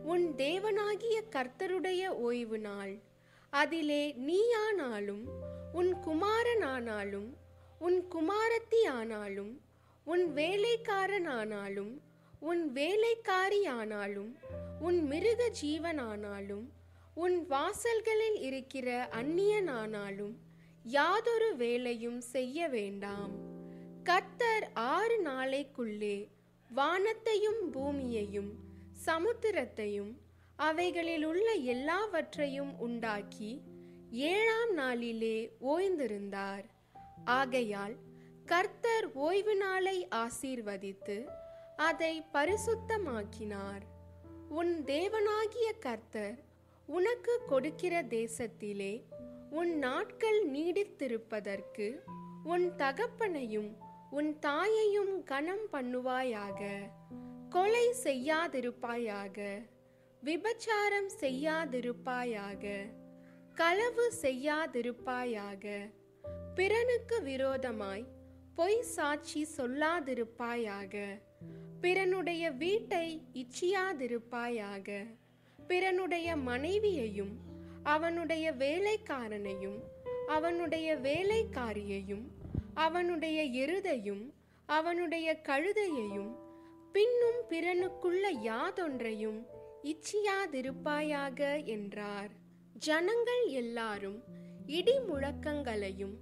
உன் 0.05 0.35
தேவனாகிய 0.37 1.23
கர்த்தருடைய 1.31 2.09
ஓய்வு 2.09 2.59
நாள். 2.59 2.99
அதிலே 3.50 4.15
நீயானாலும் 4.19 5.39
உன் 5.73 5.95
குமாரனானாலும் 6.05 7.37
உன் 7.79 8.09
குமாரத்தி 8.15 8.89
ஆனாலும் 8.93 9.61
உன் 10.05 10.33
வேலைக்காரனானாலும் 10.35 12.00
உன் 12.41 12.73
வேலைக்காரியானாலும் 12.73 14.35
உன் 14.81 15.03
மிருக 15.03 15.50
ஜீவனானாலும் 15.62 16.69
உன் 17.15 17.47
வாசல்களில் 17.47 18.41
இருக்கிற 18.41 19.09
அந்நியனானாலும் 19.12 20.37
யாதொரு 20.83 21.57
வேலையும் 21.57 22.21
செய்ய 22.21 22.69
வேண்டாம். 22.69 23.33
கத்தர் 24.05 24.71
ஆறு 24.75 25.23
நாளைக்குள்ளே 25.25 26.29
வானத்தையும் 26.71 27.71
பூமியையும் 27.71 28.59
சமுத்திரத்தையும் 29.07 30.19
அவைகளில் 30.57 31.25
உள்ள 31.25 31.53
எல்லாவற்றையும் 31.53 32.79
உண்டாக்கி 32.79 33.62
ஏழாம் 34.11 34.73
நாளிலே 34.73 35.50
ஓய்ந்திருந்தார். 35.69 36.64
ஆகையால் 37.25 37.95
கர்த்தர் 38.47 39.12
ஓய்வு 39.12 39.57
நாளை 39.57 40.09
ஆசீர்வதித்து 40.11 41.29
அதை 41.76 42.23
பரிசுத்தமாக்கினார். 42.33 43.83
உன் 44.49 44.83
தேவனாகிய 44.87 45.79
கர்த்தர் 45.81 46.38
உனக்கு 46.87 47.40
கொடுக்கிற 47.47 48.02
தேசத்திலே 48.02 49.02
உன் 49.50 49.79
நாட்கள் 49.79 50.47
நீடித்திருப்பதற்கு 50.50 51.99
உன் 52.45 52.73
தகப்பனையும் 52.76 53.76
உன் 54.11 54.38
தாயையும் 54.38 55.23
கனம் 55.23 55.69
பண்ணுவாயாக. 55.73 56.79
கொலை 57.49 57.95
செய்யாதிருப்பாயாக. 58.02 59.67
விபச்சாரம் 60.25 61.11
செய்யாதிருப்பாயாக. 61.21 62.99
களவு 63.61 64.12
செய்யாதிருப்பாயாக. 64.23 65.90
பிறனுக்கு 66.55 67.23
விரோதமாய் 67.23 68.05
பொய் 68.55 68.83
சாட்சி 68.83 69.47
சொல்லாதிருப்பாயாக. 69.57 71.21
பிறனுடைய 71.83 72.57
வீட்டை 72.57 73.23
இச்சியாதிருப்பாயாக. 73.35 75.07
பிறனுடைய 75.69 76.37
மனைவியையும் 76.37 77.38
அவனுடைய 77.83 78.52
வேலைக்காரனையும் 78.52 79.81
அவனுடைய 80.26 80.97
வேலைக்காரியையும் 80.97 82.26
அவனுடைய 82.75 83.67
எருதையும் 83.67 84.33
அவனுடைய 84.67 85.40
கழுதையையும் 85.43 86.33
பின்னும் 86.93 87.40
பிறனுக்குள்ள 87.49 88.26
யாதொன்றையும் 88.43 89.47
இச்சியாதிருப்பாயாக 89.83 91.64
என்றார். 91.64 92.39
ஜனங்கள் 92.79 93.47
எல்லாரும் 93.47 94.23
இடி 94.67 94.99
முழக்கங்களையும் 94.99 96.15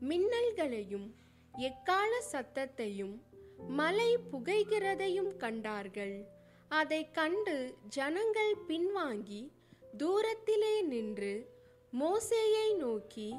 மின்னல்களையும் 0.00 1.10
எக்கால 1.56 2.22
சத்தத்தையும் 2.32 3.20
மலை 3.68 4.18
புகைகிறதையும் 4.32 5.36
கண்டார்கள். 5.36 6.24
அதை 6.68 7.10
கண்டு 7.10 7.74
ஜனங்கள் 7.88 8.54
பின்வாங்கி 8.68 9.50
தூரத்திலே 9.98 10.82
நின்று 10.82 11.50
மோசேயை 12.00 12.76
நோக்கி 12.76 13.34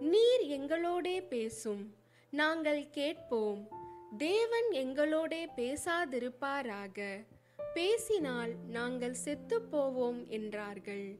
நீர் 0.00 0.42
எங்களோடே 0.42 1.28
பேசும் 1.28 1.94
நாங்கள் 2.30 2.90
கேட்போம். 2.90 3.68
தேவன் 4.16 4.70
எங்களோடே 4.70 5.46
பேசாதிருப்பாராக. 5.56 7.26
பேசினால் 7.74 8.54
நாங்கள் 8.68 9.16
செத்துப்போவோம் 9.24 10.28
என்றார்கள். 10.28 11.18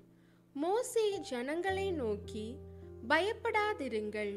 மோசே 0.54 1.18
ஜனங்களை 1.18 1.92
நோக்கி 1.92 2.56
பயப்படாதிருங்கள். 3.08 4.34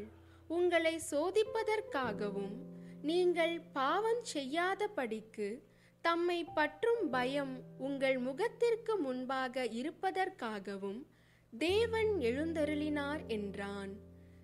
உங்களை 0.48 1.02
சோதிப்பதற்காகவும் 1.12 2.56
நீங்கள் 3.02 3.62
பாவம் 3.74 4.24
செய்யாதபடிக்கு 4.34 5.62
தம்மை 6.02 6.44
பற்றும் 6.44 7.10
பயம் 7.10 7.54
உங்கள் 7.78 8.18
முகத்திற்கு 8.18 8.98
முன்பாக 8.98 9.66
இருப்பதற்காகவும் 9.66 11.08
தேவன் 11.54 12.12
எழுந்தருளினார் 12.30 13.26
என்றான். 13.28 13.94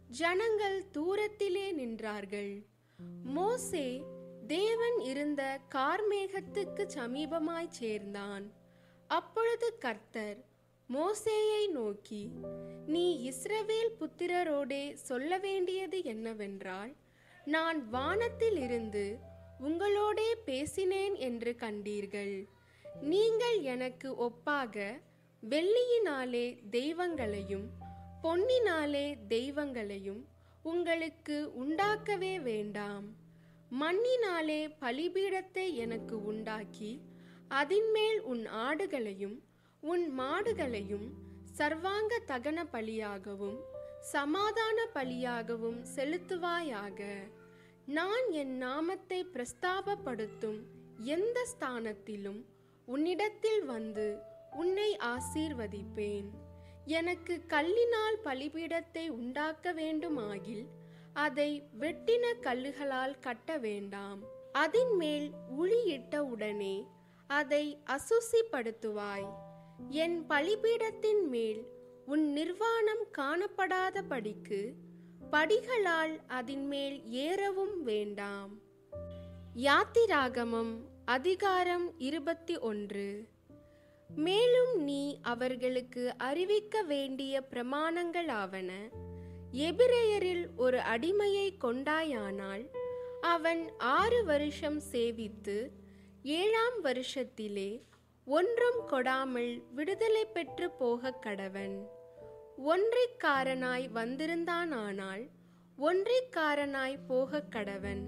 ஜனங்கள் 0.08 0.80
தூரத்திலே 0.94 1.68
நின்றார்கள். 1.82 2.64
மோசே 3.24 4.04
தேவன் 4.48 5.00
இருந்த 5.00 5.60
கார்மேகத்துக்கு 5.76 6.86
சமீபமாய் 6.98 7.76
சேர்ந்தான். 7.82 8.52
அப்பொழுது 9.08 9.78
கர்த்தர் 9.78 10.40
மோசேயை 10.94 11.64
நோக்கி 11.72 12.30
நீ 12.86 13.06
இஸ்ரவேல் 13.30 13.92
புத்திரரோடே 14.00 14.94
சொல்ல 14.94 15.38
வேண்டியது 15.38 16.04
என்னவென்றால் 16.04 16.92
நான் 17.46 17.90
வானத்தில் 17.90 18.58
இருந்து 18.58 19.06
உங்களோடே 19.64 20.30
பேசினேன் 20.46 21.16
என்று 21.28 21.56
கண்டீர்கள். 21.60 22.36
நீங்கள் 23.02 23.60
எனக்கு 23.62 24.10
ஒப்பாக 24.28 24.76
வெள்ளியினாலே 25.44 26.46
தெய்வங்களையும் 26.70 27.68
பொன்னினாலே 28.24 29.08
தெய்வங்களையும் 29.30 30.22
உங்களுக்கு 30.64 31.38
உண்டாக்கவே 31.64 32.42
வேண்டாம். 32.42 33.08
மண்ணினாலே 33.82 34.62
பலிபீடத்தை 34.82 35.66
எனக்கு 35.86 36.16
உண்டாக்கி 36.24 36.92
அதின்மேல் 37.50 38.20
உன் 38.24 38.46
ஆடுகளையும் 38.68 39.38
உன் 39.92 40.04
மாடுகளையும் 40.20 41.08
சர்வாங்க 41.52 42.20
தகன 42.28 42.60
பலியாகவும் 42.74 43.58
சமாதான 44.12 44.78
பலியாகவும் 44.94 45.80
செலுத்துவாயாக. 45.96 47.00
நான் 47.86 48.28
என் 48.32 48.58
நாமத்தை 48.58 49.20
பிரஸ்தாபப்படுத்தும் 49.34 50.62
எந்த 51.16 51.48
ஸ்தானத்திலும் 51.54 52.42
உன்னிடத்தில் 52.86 53.66
வந்து 53.66 54.08
உன்னை 54.52 54.98
ஆசீர்வதிப்பேன். 54.98 56.30
எனக்கு 57.00 57.42
கல்லினால் 57.48 58.18
பலிபீடத்தை 58.24 59.06
உண்டாக்க 59.10 59.74
வேண்டுமாகில் 59.74 60.66
அதை 61.14 61.52
வெட்டின 61.80 62.26
கல்லுகளால் 62.42 63.20
கட்ட 63.20 63.58
வேண்டாம். 63.58 64.22
அதன் 64.52 64.96
மேல் 64.96 65.30
உளியிட்ட 65.58 66.18
உடனே 66.34 66.76
அதை 67.28 67.66
அசுசிப்படுத்துவாய். 67.96 69.43
என் 69.90 70.26
பலிபீடத்தின் 70.30 71.28
மேல் 71.28 71.66
உன் 72.06 72.32
நிர்வாணம் 72.32 73.06
காணப்படாதபடிக்கு 73.18 74.74
படிகளால் 75.32 76.20
அதின் 76.30 76.66
மேல் 76.66 77.02
ஏறவும் 77.12 77.82
வேண்டாம். 77.84 78.60
யாத்திராகமம் 79.56 80.74
அதிகாரம் 81.06 82.00
இருபத்தி 82.00 82.58
ஒன்று 82.58 83.28
மேலும் 84.08 84.84
நீ 84.84 85.20
அவர்களுக்கு 85.22 86.18
அறிவிக்க 86.18 86.82
வேண்டிய 86.82 87.44
பிரமாணங்களாவன. 87.50 88.72
எபிரேயரில் 89.54 90.46
ஒரு 90.56 90.78
அடிமையை 90.78 91.56
கொண்டாயானால் 91.62 92.70
அவன் 93.22 93.72
ஆறு 93.78 94.24
வருஷம் 94.24 94.82
சேவித்து 94.92 95.70
ஏழாம் 96.24 96.84
வருஷத்திலே 96.84 97.82
ஒன்றும் 98.26 98.88
கொடாமல் 98.88 99.64
விடுதலை 99.74 100.26
பெற்று 100.26 100.72
போகக் 100.72 101.24
கடவன். 101.26 101.88
ஒன்றிக்காரனாய் 102.66 103.88
வந்திருந்தானானால் 103.96 105.28
ஒன்றிக்காரனாய் 105.78 107.00
போகக் 107.08 107.48
கடவன். 107.50 108.02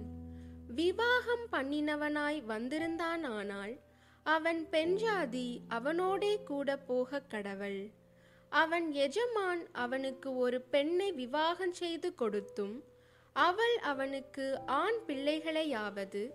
விவாகம் 0.68 1.48
பண்ணினவனாய் 1.52 2.44
வந்திருந்தானானால் 2.48 3.80
அவன் 4.24 4.68
பெண்ஜாதி 4.72 5.60
அவனோடே 5.68 6.44
கூட 6.44 6.78
போகக் 6.78 7.30
கடவள். 7.30 7.92
அவன் 8.50 8.92
எஜமான் 8.92 9.68
அவனுக்கு 9.72 10.38
ஒரு 10.38 10.62
பெண்ணை 10.62 11.12
விவாகம் 11.12 11.74
செய்து 11.74 12.16
கொடுத்தும் 12.16 12.84
அவள் 13.34 13.78
அவனுக்கு 13.78 14.60
ஆண் 14.66 14.98
பிள்ளைகளையாவது 15.08 16.32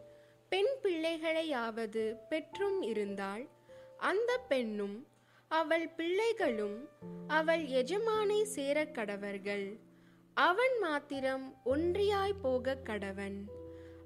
பெண் 0.49 0.69
பிள்ளைகளையாவது 0.83 2.17
பெற்றும் 2.29 2.83
இருந்தாள். 2.83 3.59
அந்த 4.01 4.39
பெண்ணும் 4.49 5.07
அவள் 5.49 5.89
பிள்ளைகளும் 5.89 6.89
அவள் 7.27 7.67
எஜமானை 7.67 8.43
சேர 8.43 8.85
கடவர்கள். 8.85 9.79
அவன் 10.35 10.79
மாத்திரம் 10.81 11.55
ஒன்றியாய் 11.65 12.35
போகக் 12.43 12.85
கடவன். 12.85 13.45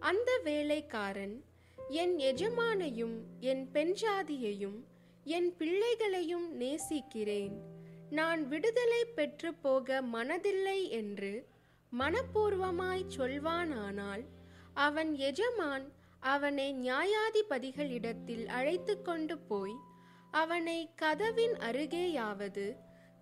அந்த 0.01 0.41
வேலைக்காரன் 0.45 1.45
என் 1.89 2.17
எஜமானையும் 2.17 3.21
என் 3.41 3.71
பெண்ஜாதியையும் 3.73 4.85
என் 5.25 5.57
பிள்ளைகளையும் 5.57 6.57
நேசிக்கிறேன். 6.57 7.61
நான் 8.11 8.49
விடுதலை 8.49 9.05
பெற்று 9.05 9.55
போக 9.55 10.03
மனதில்லை 10.03 10.89
என்று 10.89 11.47
மனப்பூர்வமாய் 11.99 13.05
சொல்வானானால் 13.17 14.25
அவன் 14.75 15.17
எஜமான் 15.17 15.93
அவனை 16.25 16.67
நியாயாதிபதிகளிடத்தில் 16.83 18.47
அழைத்து 18.47 19.03
கொண்டு 19.03 19.39
போய் 19.39 19.77
அவனை 20.31 20.79
கதவின் 20.97 21.57
அருகேயாவது 21.69 22.67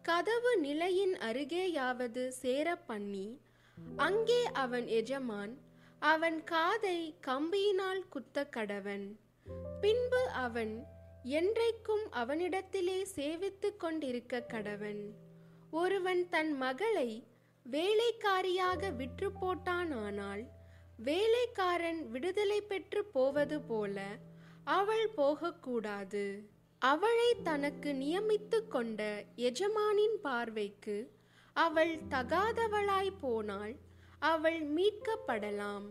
கதவு 0.02 0.52
நிலையின் 0.58 1.16
அருகேயாவது 1.30 2.28
சேர 2.28 2.76
பண்ணி 2.76 3.26
அங்கே 3.96 4.40
அவன் 4.44 4.86
எஜமான் 4.86 5.54
அவன் 5.98 6.38
காதை 6.44 6.98
கம்பியினால் 7.26 8.08
குத்த 8.08 8.46
கடவன். 8.56 9.04
பின்பு 9.80 10.22
அவன் 10.28 10.72
என்றைக்கும் 11.24 12.04
அவனிடத்திலே 12.12 12.98
சேவித்துக் 13.16 13.78
கொண்டிருக்க 13.78 14.40
கடவன். 14.48 15.02
ஒருவன் 15.70 16.28
தன் 16.28 16.52
மகளை 16.56 17.10
வேலைக்காரியாக 17.66 18.90
விற்று 18.96 19.30
போட்டானானால் 19.40 20.42
வேலைக்காரன் 21.06 22.00
விடுதலை 22.08 22.60
பெற்று 22.60 23.00
போவது 23.04 23.56
போல 23.60 23.96
அவள் 24.76 25.06
போகக்கூடாது. 25.16 26.24
அவளை 26.82 27.28
தனக்கு 27.42 27.90
நியமித்து 27.92 28.58
கொண்ட 28.68 29.00
எஜமானின் 29.36 30.16
பார்வைக்கு 30.22 30.96
அவள் 31.56 31.94
தகாதவளாய் 32.10 33.18
போனால் 33.20 33.74
அவள் 34.18 34.60
மீட்கப்படலாம். 34.74 35.86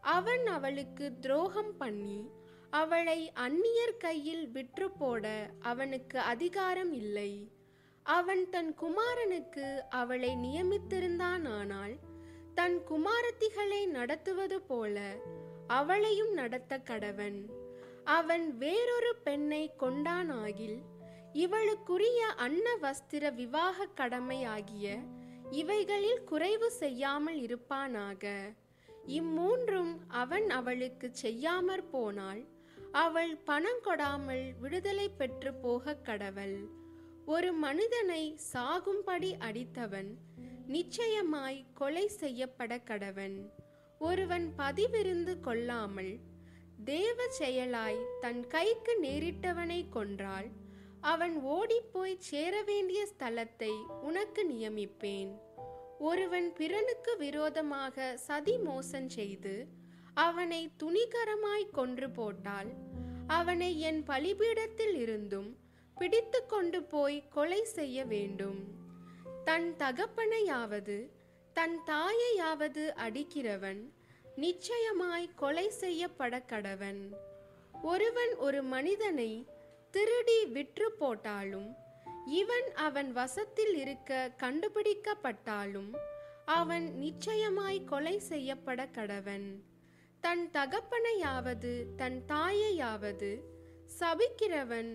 அவன் 0.00 0.46
அவளுக்கு 0.46 1.06
துரோகம் 1.20 1.74
பண்ணி 1.76 2.20
அவளை 2.70 3.20
அந்நியர் 3.36 3.96
கையில் 3.98 4.44
விற்று 4.48 4.88
போட 4.90 5.26
அவனுக்கு 5.60 6.18
அதிகாரம் 6.32 6.92
இல்லை. 6.92 7.32
அவன் 8.06 8.44
தன் 8.50 8.72
குமாரனுக்கு 8.82 9.66
அவளை 9.90 10.32
நியமித்திருந்தானால் 10.44 11.94
தன் 12.58 12.82
குமாரத்திகளை 12.90 13.86
நடத்துவது 13.86 14.60
போல 14.60 15.16
அவளையும் 15.66 16.32
நடத்த 16.32 16.78
கடவன். 16.78 17.44
அவன் 18.04 18.56
வேறொரு 18.56 19.16
பெண்ணை 19.16 19.72
கொண்டானாகில் 19.80 20.78
இவளுக்குரிய 21.32 22.18
அன்ன 22.36 22.76
வஸ்திர 22.82 23.34
விவாக 23.34 23.86
கடமையாகிய 23.96 24.98
இவைகளில் 25.50 26.24
குறைவு 26.24 26.70
செய்யாமல் 26.70 27.40
இருப்பானாக. 27.40 28.54
இம்மூன்றும் 29.06 29.96
அவன் 30.08 30.50
அவளுக்கு 30.50 31.10
செய்யாமற் 31.22 31.88
போனால் 31.90 32.44
அவள் 32.92 33.36
பணம் 33.36 33.80
கொடாமல் 33.84 34.58
விடுதலை 34.60 35.08
பெற்று 35.08 35.54
போகக் 35.54 36.04
கடவள். 36.04 36.68
ஒரு 37.26 37.52
மனிதனை 37.52 38.38
சாகும்படி 38.52 39.34
அடித்தவன் 39.38 40.14
நிச்சயமாய் 40.74 41.64
கொலை 41.74 42.08
செய்யப்பட 42.08 42.72
கடவன். 42.78 43.36
ஒருவன் 43.98 44.46
பதிவிருந்து 44.58 45.40
கொள்ளாமல் 45.40 46.10
தேவ 46.84 47.28
செயலாய் 47.28 48.00
தன் 48.20 48.46
கைக்கு 48.46 48.94
நேரிட்டவனை 49.02 49.88
கொன்றால் 49.88 50.48
அவன் 51.00 51.40
ஓடிப்போய் 51.40 52.16
சேர 52.18 52.62
வேண்டிய 52.62 53.06
ஸ்தலத்தை 53.12 53.72
உனக்கு 54.00 54.42
நியமிப்பேன். 54.50 55.30
ஒருவன் 55.98 56.52
பிறனுக்கு 56.52 57.16
விரோதமாக 57.16 58.16
சதி 58.16 58.58
மோசம் 58.58 59.08
செய்து 59.08 59.66
அவனை 60.14 60.70
துணிகரமாய் 60.82 61.66
கொன்று 61.70 62.10
போட்டால் 62.10 62.70
அவனை 63.26 63.80
என் 63.80 64.02
பலிபீடத்தில் 64.02 64.94
இருந்தும் 64.94 65.48
பிடித்து 65.96 66.46
கொண்டு 66.46 66.82
போய் 66.82 67.24
கொலை 67.28 67.64
செய்ய 67.64 68.04
வேண்டும். 68.04 68.60
தன் 69.48 69.68
தகப்பனையாவது 69.78 70.96
தன் 71.56 71.76
தாயையாவது 71.86 72.82
அடிக்கிறவன் 73.04 73.80
நிச்சயமாய் 74.36 75.28
கொலை 75.34 75.64
செய்யப்பட 75.74 76.38
கடவன் 76.48 77.00
ஒருவன் 77.84 78.32
ஒரு 78.38 78.60
மனிதனை 78.64 79.30
திருடி 79.94 80.38
விற்று 80.46 80.88
போட்டாலும் 80.98 81.70
இவன் 82.32 82.68
அவன் 82.78 83.10
வசத்தில் 83.12 83.74
இருக்க 83.74 84.12
கண்டுபிடிக்கப்பட்டாலும் 84.40 85.90
அவன் 86.50 86.86
நிச்சயமாய் 86.98 87.80
கொலை 87.84 88.16
செய்யப்பட 88.28 88.86
கடவன் 88.94 89.48
தன் 90.22 90.44
தகப்பனையாவது 90.52 91.72
தன் 91.96 92.20
தாயையாவது 92.26 93.32
சபிக்கிறவன் 93.98 94.92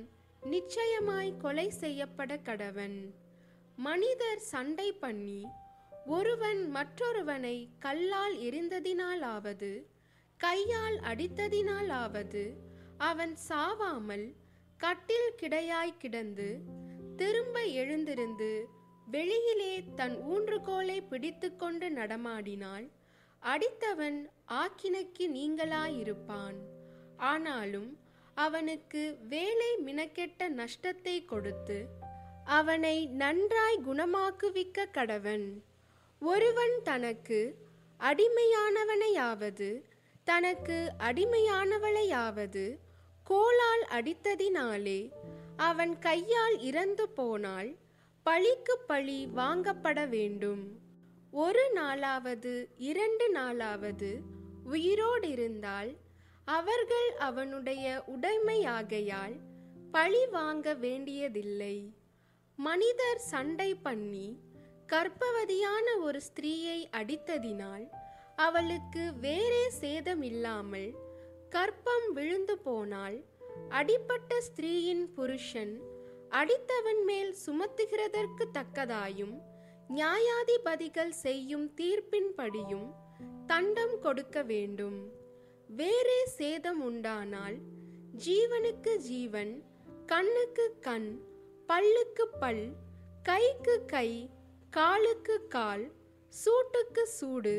நிச்சயமாய் 0.49 1.37
கொலை 1.37 1.67
செய்யப்பட 1.79 2.37
கடவன் 2.45 2.97
மனிதர் 3.77 4.39
சண்டை 4.39 4.93
பண்ணி 4.93 5.47
ஒருவன் 6.05 6.71
மற்றொருவனை 6.71 7.67
கல்லால் 7.79 8.38
எரிந்ததினாலாவது 8.38 9.86
கையால் 10.38 10.99
அடித்ததினாலாவது 10.99 12.53
அவன் 12.97 13.38
சாவாமல் 13.49 14.36
கட்டில் 14.77 15.33
கிடையாய் 15.41 15.97
கிடந்து 15.97 16.59
திரும்ப 17.15 17.63
எழுந்திருந்து 17.63 18.67
வெளியிலே 19.05 19.83
தன் 19.95 20.17
ஊன்றுகோலை 20.23 21.07
பிடித்துக்கொண்டு 21.07 21.89
நடமாடினால் 21.89 22.89
அடித்தவன் 23.41 24.29
ஆக்கினைக்கு 24.47 25.19
நீங்களாயிருப்பான். 25.19 26.55
ஆனாலும் 27.17 27.99
அவனுக்கு 28.33 29.17
வேலை 29.29 29.75
மினக்கெட்ட 29.77 30.49
நஷ்டத்தை 30.49 31.25
கொடுத்து 31.25 31.88
அவனை 32.45 33.08
நன்றாய் 33.08 33.82
குணமாக்குவிக்க 33.88 34.86
கடவன். 34.93 35.62
ஒருவன் 36.19 36.82
தனக்கு 36.84 37.56
அடிமையானவனையாவது 37.99 39.82
தனக்கு 40.23 40.91
அடிமையானவளையாவது 40.99 42.77
கோலால் 43.23 43.86
அடித்ததினாலே 43.91 45.12
அவன் 45.58 45.99
கையால் 45.99 46.60
இறந்து 46.60 47.10
போனால் 47.10 47.75
பழிக்கு 48.23 48.79
பழி 48.88 49.29
வாங்கப்பட 49.36 50.10
வேண்டும். 50.10 50.79
ஒரு 51.32 51.71
நாளாவது 51.75 52.65
இரண்டு 52.77 53.34
நாளாவது 53.34 54.19
உயிரோடு 54.63 55.29
இருந்தால் 55.29 55.97
அவர்கள் 56.45 57.10
அவனுடைய 57.19 58.03
உடைமையாகையால் 58.08 59.36
பழி 59.91 60.27
வாங்க 60.27 60.73
வேண்டியதில்லை. 60.73 62.01
மனிதர் 62.55 63.17
சண்டை 63.17 63.75
பண்ணி 63.75 64.39
கர்ப்பவதியான 64.87 65.99
ஒரு 65.99 66.21
ஸ்திரீயை 66.21 66.87
அடித்ததினால் 66.91 67.89
அவளுக்கு 68.35 69.13
வேறே 69.13 69.69
சேதம் 69.69 70.21
இல்லாமல் 70.21 70.93
கற்பம் 71.49 72.13
விழுந்து 72.13 72.57
போனால் 72.57 73.25
அடிப்பட்ட 73.69 74.41
ஸ்திரீயின் 74.41 75.05
புருஷன் 75.13 75.81
அடித்தவன் 76.29 77.03
மேல் 77.05 77.35
சுமத்துகிறதற்கு 77.45 78.45
தக்கதாயும் 78.53 79.41
நியாயாதிபதிகள் 79.89 81.09
செய்யும் 81.09 81.71
தீர்ப்பின்படியும் 81.75 82.93
தண்டம் 83.47 83.99
கொடுக்க 83.99 84.43
வேண்டும். 84.43 85.11
வேறே 85.67 86.25
சேதம் 86.25 86.81
உண்டானால் 86.81 87.57
ஜீவனுக்கு 88.25 88.95
ஜீவன் 88.95 89.63
கண்ணுக்கு 90.05 90.77
கண் 90.81 91.33
பல்லுக்கு 91.69 92.26
பல் 92.39 92.63
கைக்கு 93.23 93.86
கை 93.86 94.10
காலுக்கு 94.69 95.36
கால் 95.47 95.84
சூட்டுக்கு 96.34 97.04
சூடு 97.17 97.54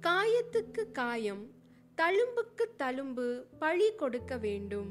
காயத்துக்கு 0.00 0.82
காயம் 0.92 1.44
தழும்புக்கு 1.98 2.64
தழும்பு 2.78 3.26
பழி 3.58 3.88
கொடுக்க 3.94 4.36
வேண்டும். 4.36 4.90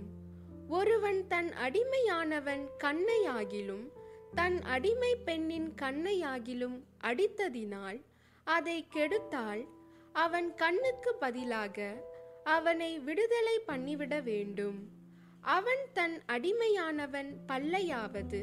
ஒருவன் 0.67 1.28
தன் 1.28 1.52
அடிமையானவன் 1.65 2.65
கண்ணையாகிலும் 2.84 3.86
தன் 4.36 4.62
அடிமை 4.76 5.15
பெண்ணின் 5.15 5.70
கண்ணையாகிலும் 5.82 6.78
அடித்ததினால் 7.04 8.00
அதை 8.43 8.78
கெடுத்தால் 8.96 9.63
அவன் 10.13 10.54
கண்ணுக்கு 10.56 11.13
பதிலாக 11.15 11.93
அவனை 12.43 13.00
விடுதலை 13.00 13.58
பண்ணிவிட 13.67 14.24
வேண்டும். 14.24 14.80
அவன் 15.47 15.83
தன் 15.93 16.23
அடிமையானவன் 16.27 17.29
பல்லையாவது 17.47 18.39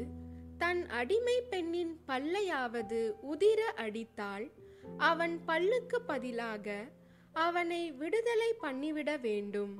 தன் 0.57 0.87
அடிமை 0.89 1.41
பெண்ணின் 1.41 1.99
பல்லையாவது 2.07 2.99
உதிர 3.31 3.61
அடித்தால் 3.75 4.45
அவன் 4.97 5.35
பல்லுக்கு 5.47 5.97
பதிலாக 6.05 6.85
அவனை 7.33 7.91
விடுதலை 7.91 8.49
பண்ணிவிட 8.61 9.19
வேண்டும். 9.19 9.73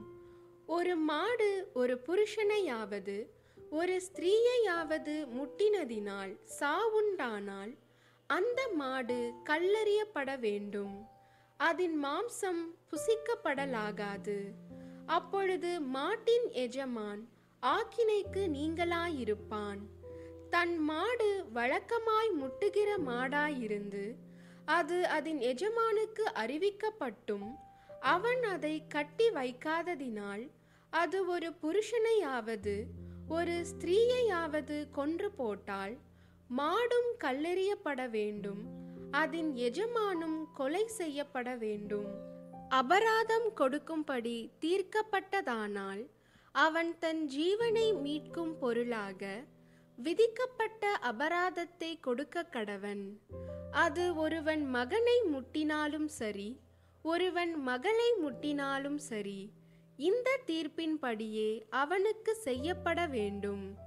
ஒரு 0.66 0.96
மாடு 0.96 1.72
ஒரு 1.74 2.02
புருஷனையாவது 2.08 3.18
ஒரு 3.70 4.02
ஸ்திரீயையாவது 4.02 5.16
முட்டினதினால் 5.38 6.40
சாவுண்டானால் 6.60 7.78
அந்த 8.28 8.68
மாடு 8.74 9.34
கல்லறியப்பட 9.44 10.40
வேண்டும். 10.40 10.96
அதன் 11.58 12.06
மாம்சம் 12.06 12.64
புசிக்கப்படலாகாது. 12.92 14.38
அப்பொழுது 15.06 15.82
மாட்டின் 15.82 16.52
எஜமான் 16.52 17.28
ஆக்கினைக்கு 17.62 18.42
நீங்களாயிருப்பான். 18.58 19.78
தன் 20.50 20.78
மாடு 20.78 21.46
வழக்கமாய் 21.54 22.32
முட்டுகிற 22.40 22.90
மாடாயிருந்து 23.06 24.16
அது 24.66 25.08
அதன் 25.08 25.40
எஜமானுக்கு 25.40 26.32
அறிவிக்கப்பட்டும். 26.34 27.56
அவன் 28.00 28.44
அதை 28.44 28.88
கட்டி 28.88 29.30
வைக்காததினால் 29.30 30.50
அது 30.90 31.28
ஒரு 31.28 31.54
புருஷனையாவது 31.64 32.84
ஒரு 33.28 33.66
ஸ்திரீயையாவது 33.66 34.90
கொன்று 34.92 35.32
போட்டால் 35.32 35.98
மாடும் 36.58 37.12
கல்லெறியப்பட 37.20 38.10
வேண்டும் 38.10 38.64
அதன் 39.12 39.56
எஜமானும் 39.56 40.48
கொலை 40.54 40.88
செய்யப்பட 40.88 41.56
வேண்டும். 41.56 42.34
அபராதம் 42.70 43.54
கொடுக்கும்படி 43.54 44.52
தீர்க்கப்பட்டதானால் 44.62 46.10
அவன் 46.52 47.00
தன் 47.00 47.30
ஜீவனை 47.30 47.94
மீட்கும் 48.04 48.54
பொருளாக 48.60 49.46
விதிக்கப்பட்ட 49.98 50.92
அபராதத்தை 51.02 52.00
கொடுக்க 52.00 52.44
கடவன். 52.44 53.18
அது 53.72 54.16
ஒருவன் 54.16 54.66
மகனை 54.66 55.22
முட்டினாலும் 55.34 56.06
சரி 56.06 56.60
ஒருவன் 57.02 57.62
மகளை 57.62 58.14
முட்டினாலும் 58.24 58.96
சரி 58.96 59.52
இந்த 59.98 60.40
தீர்ப்பின்படியே 60.46 61.64
அவனுக்கு 61.70 62.36
செய்யப்பட 62.36 63.08
வேண்டும். 63.08 63.78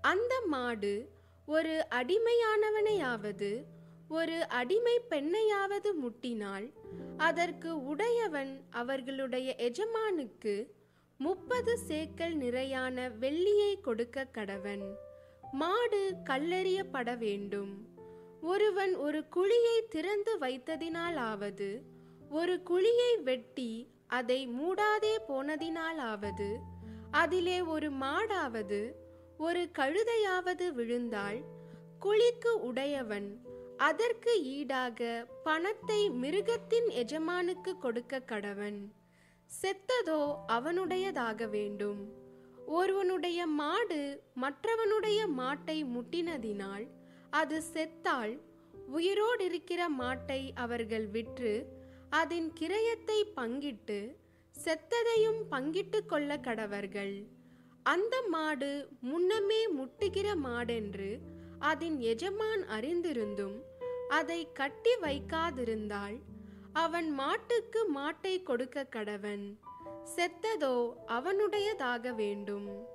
அந்த 0.00 0.40
மாடு 0.46 1.12
ஒரு 1.46 1.86
அடிமையானவனையாவது 1.90 3.64
ஒரு 4.08 4.48
அடிமை 4.48 5.00
பெண்ணையாவது 5.10 5.92
முட்டினால் 5.94 6.72
அதற்கு 7.16 7.84
உடையவன் 7.84 8.64
அவர்களுடைய 8.70 9.54
எஜமானுக்கு 9.56 10.74
முப்பது 11.18 11.78
சேக்கல் 11.88 12.34
நிறையான 12.36 13.10
வெள்ளியை 13.20 13.80
கொடுக்க 13.80 14.26
கடவன். 14.34 14.94
மாடு 15.52 16.14
கல்லெறியப்பட 16.24 17.18
வேண்டும். 17.18 17.92
ஒருவன் 18.40 18.94
ஒரு 18.94 19.24
குழியை 19.36 19.88
திறந்து 19.88 20.38
வைத்ததினாலாவது 20.38 21.82
ஒரு 22.30 22.60
குழியை 22.70 23.22
வெட்டி 23.22 23.92
அதை 24.06 24.48
மூடாதே 24.48 25.14
போனதினாலாவது 25.28 26.56
அதிலே 27.10 27.60
ஒரு 27.60 27.90
மாடாவது 27.90 28.92
ஒரு 29.38 29.70
கழுதையாவது 29.78 30.72
விழுந்தால் 30.72 31.40
குழிக்கு 32.00 32.52
உடையவன் 32.60 33.46
அதற்கு 33.78 34.42
ஈடாக 34.42 35.26
பணத்தை 35.44 36.10
மிருகத்தின் 36.10 36.88
எஜமானுக்கு 36.88 37.78
கொடுக்க 37.78 38.20
கடவன். 38.20 38.78
செத்ததோ 39.50 40.20
அவனுடையதாக 40.48 41.48
வேண்டும். 41.48 42.00
ஒருவனுடைய 42.66 43.46
மாடு 43.46 44.26
மற்றவனுடைய 44.40 45.20
மாட்டை 45.36 45.84
முட்டினதினால் 45.94 46.86
அது 47.30 47.62
செத்தால் 47.74 48.34
உயிரோடிருக்கிற 48.92 49.80
மாட்டை 49.98 50.50
அவர்கள் 50.54 51.06
விற்று 51.06 51.54
அதன் 52.10 52.52
கிரயத்தை 52.60 53.24
பங்கிட்டு 53.36 54.16
செத்ததையும் 54.54 55.40
பங்கிட்டு 55.50 56.06
கொள்ள 56.06 56.36
கடவர்கள். 56.36 57.26
அந்த 57.82 58.22
மாடு 58.28 58.88
முன்னமே 59.00 59.66
முட்டுகிற 59.78 60.28
மாடென்று 60.42 61.20
அதன் 61.58 62.00
எஜமான் 62.00 62.64
அறிந்திருந்தும் 62.68 63.62
அதை 64.08 64.52
கட்டி 64.52 64.90
வைக்காதிருந்தால் 65.02 66.20
அவன் 66.72 67.10
மாட்டுக்கு 67.10 67.86
மாட்டை 67.94 68.42
கொடுக்க 68.42 68.86
கடவன். 68.90 69.58
செத்ததோ 70.16 70.92
அவனுடையதாக 71.06 72.14
வேண்டும். 72.14 72.92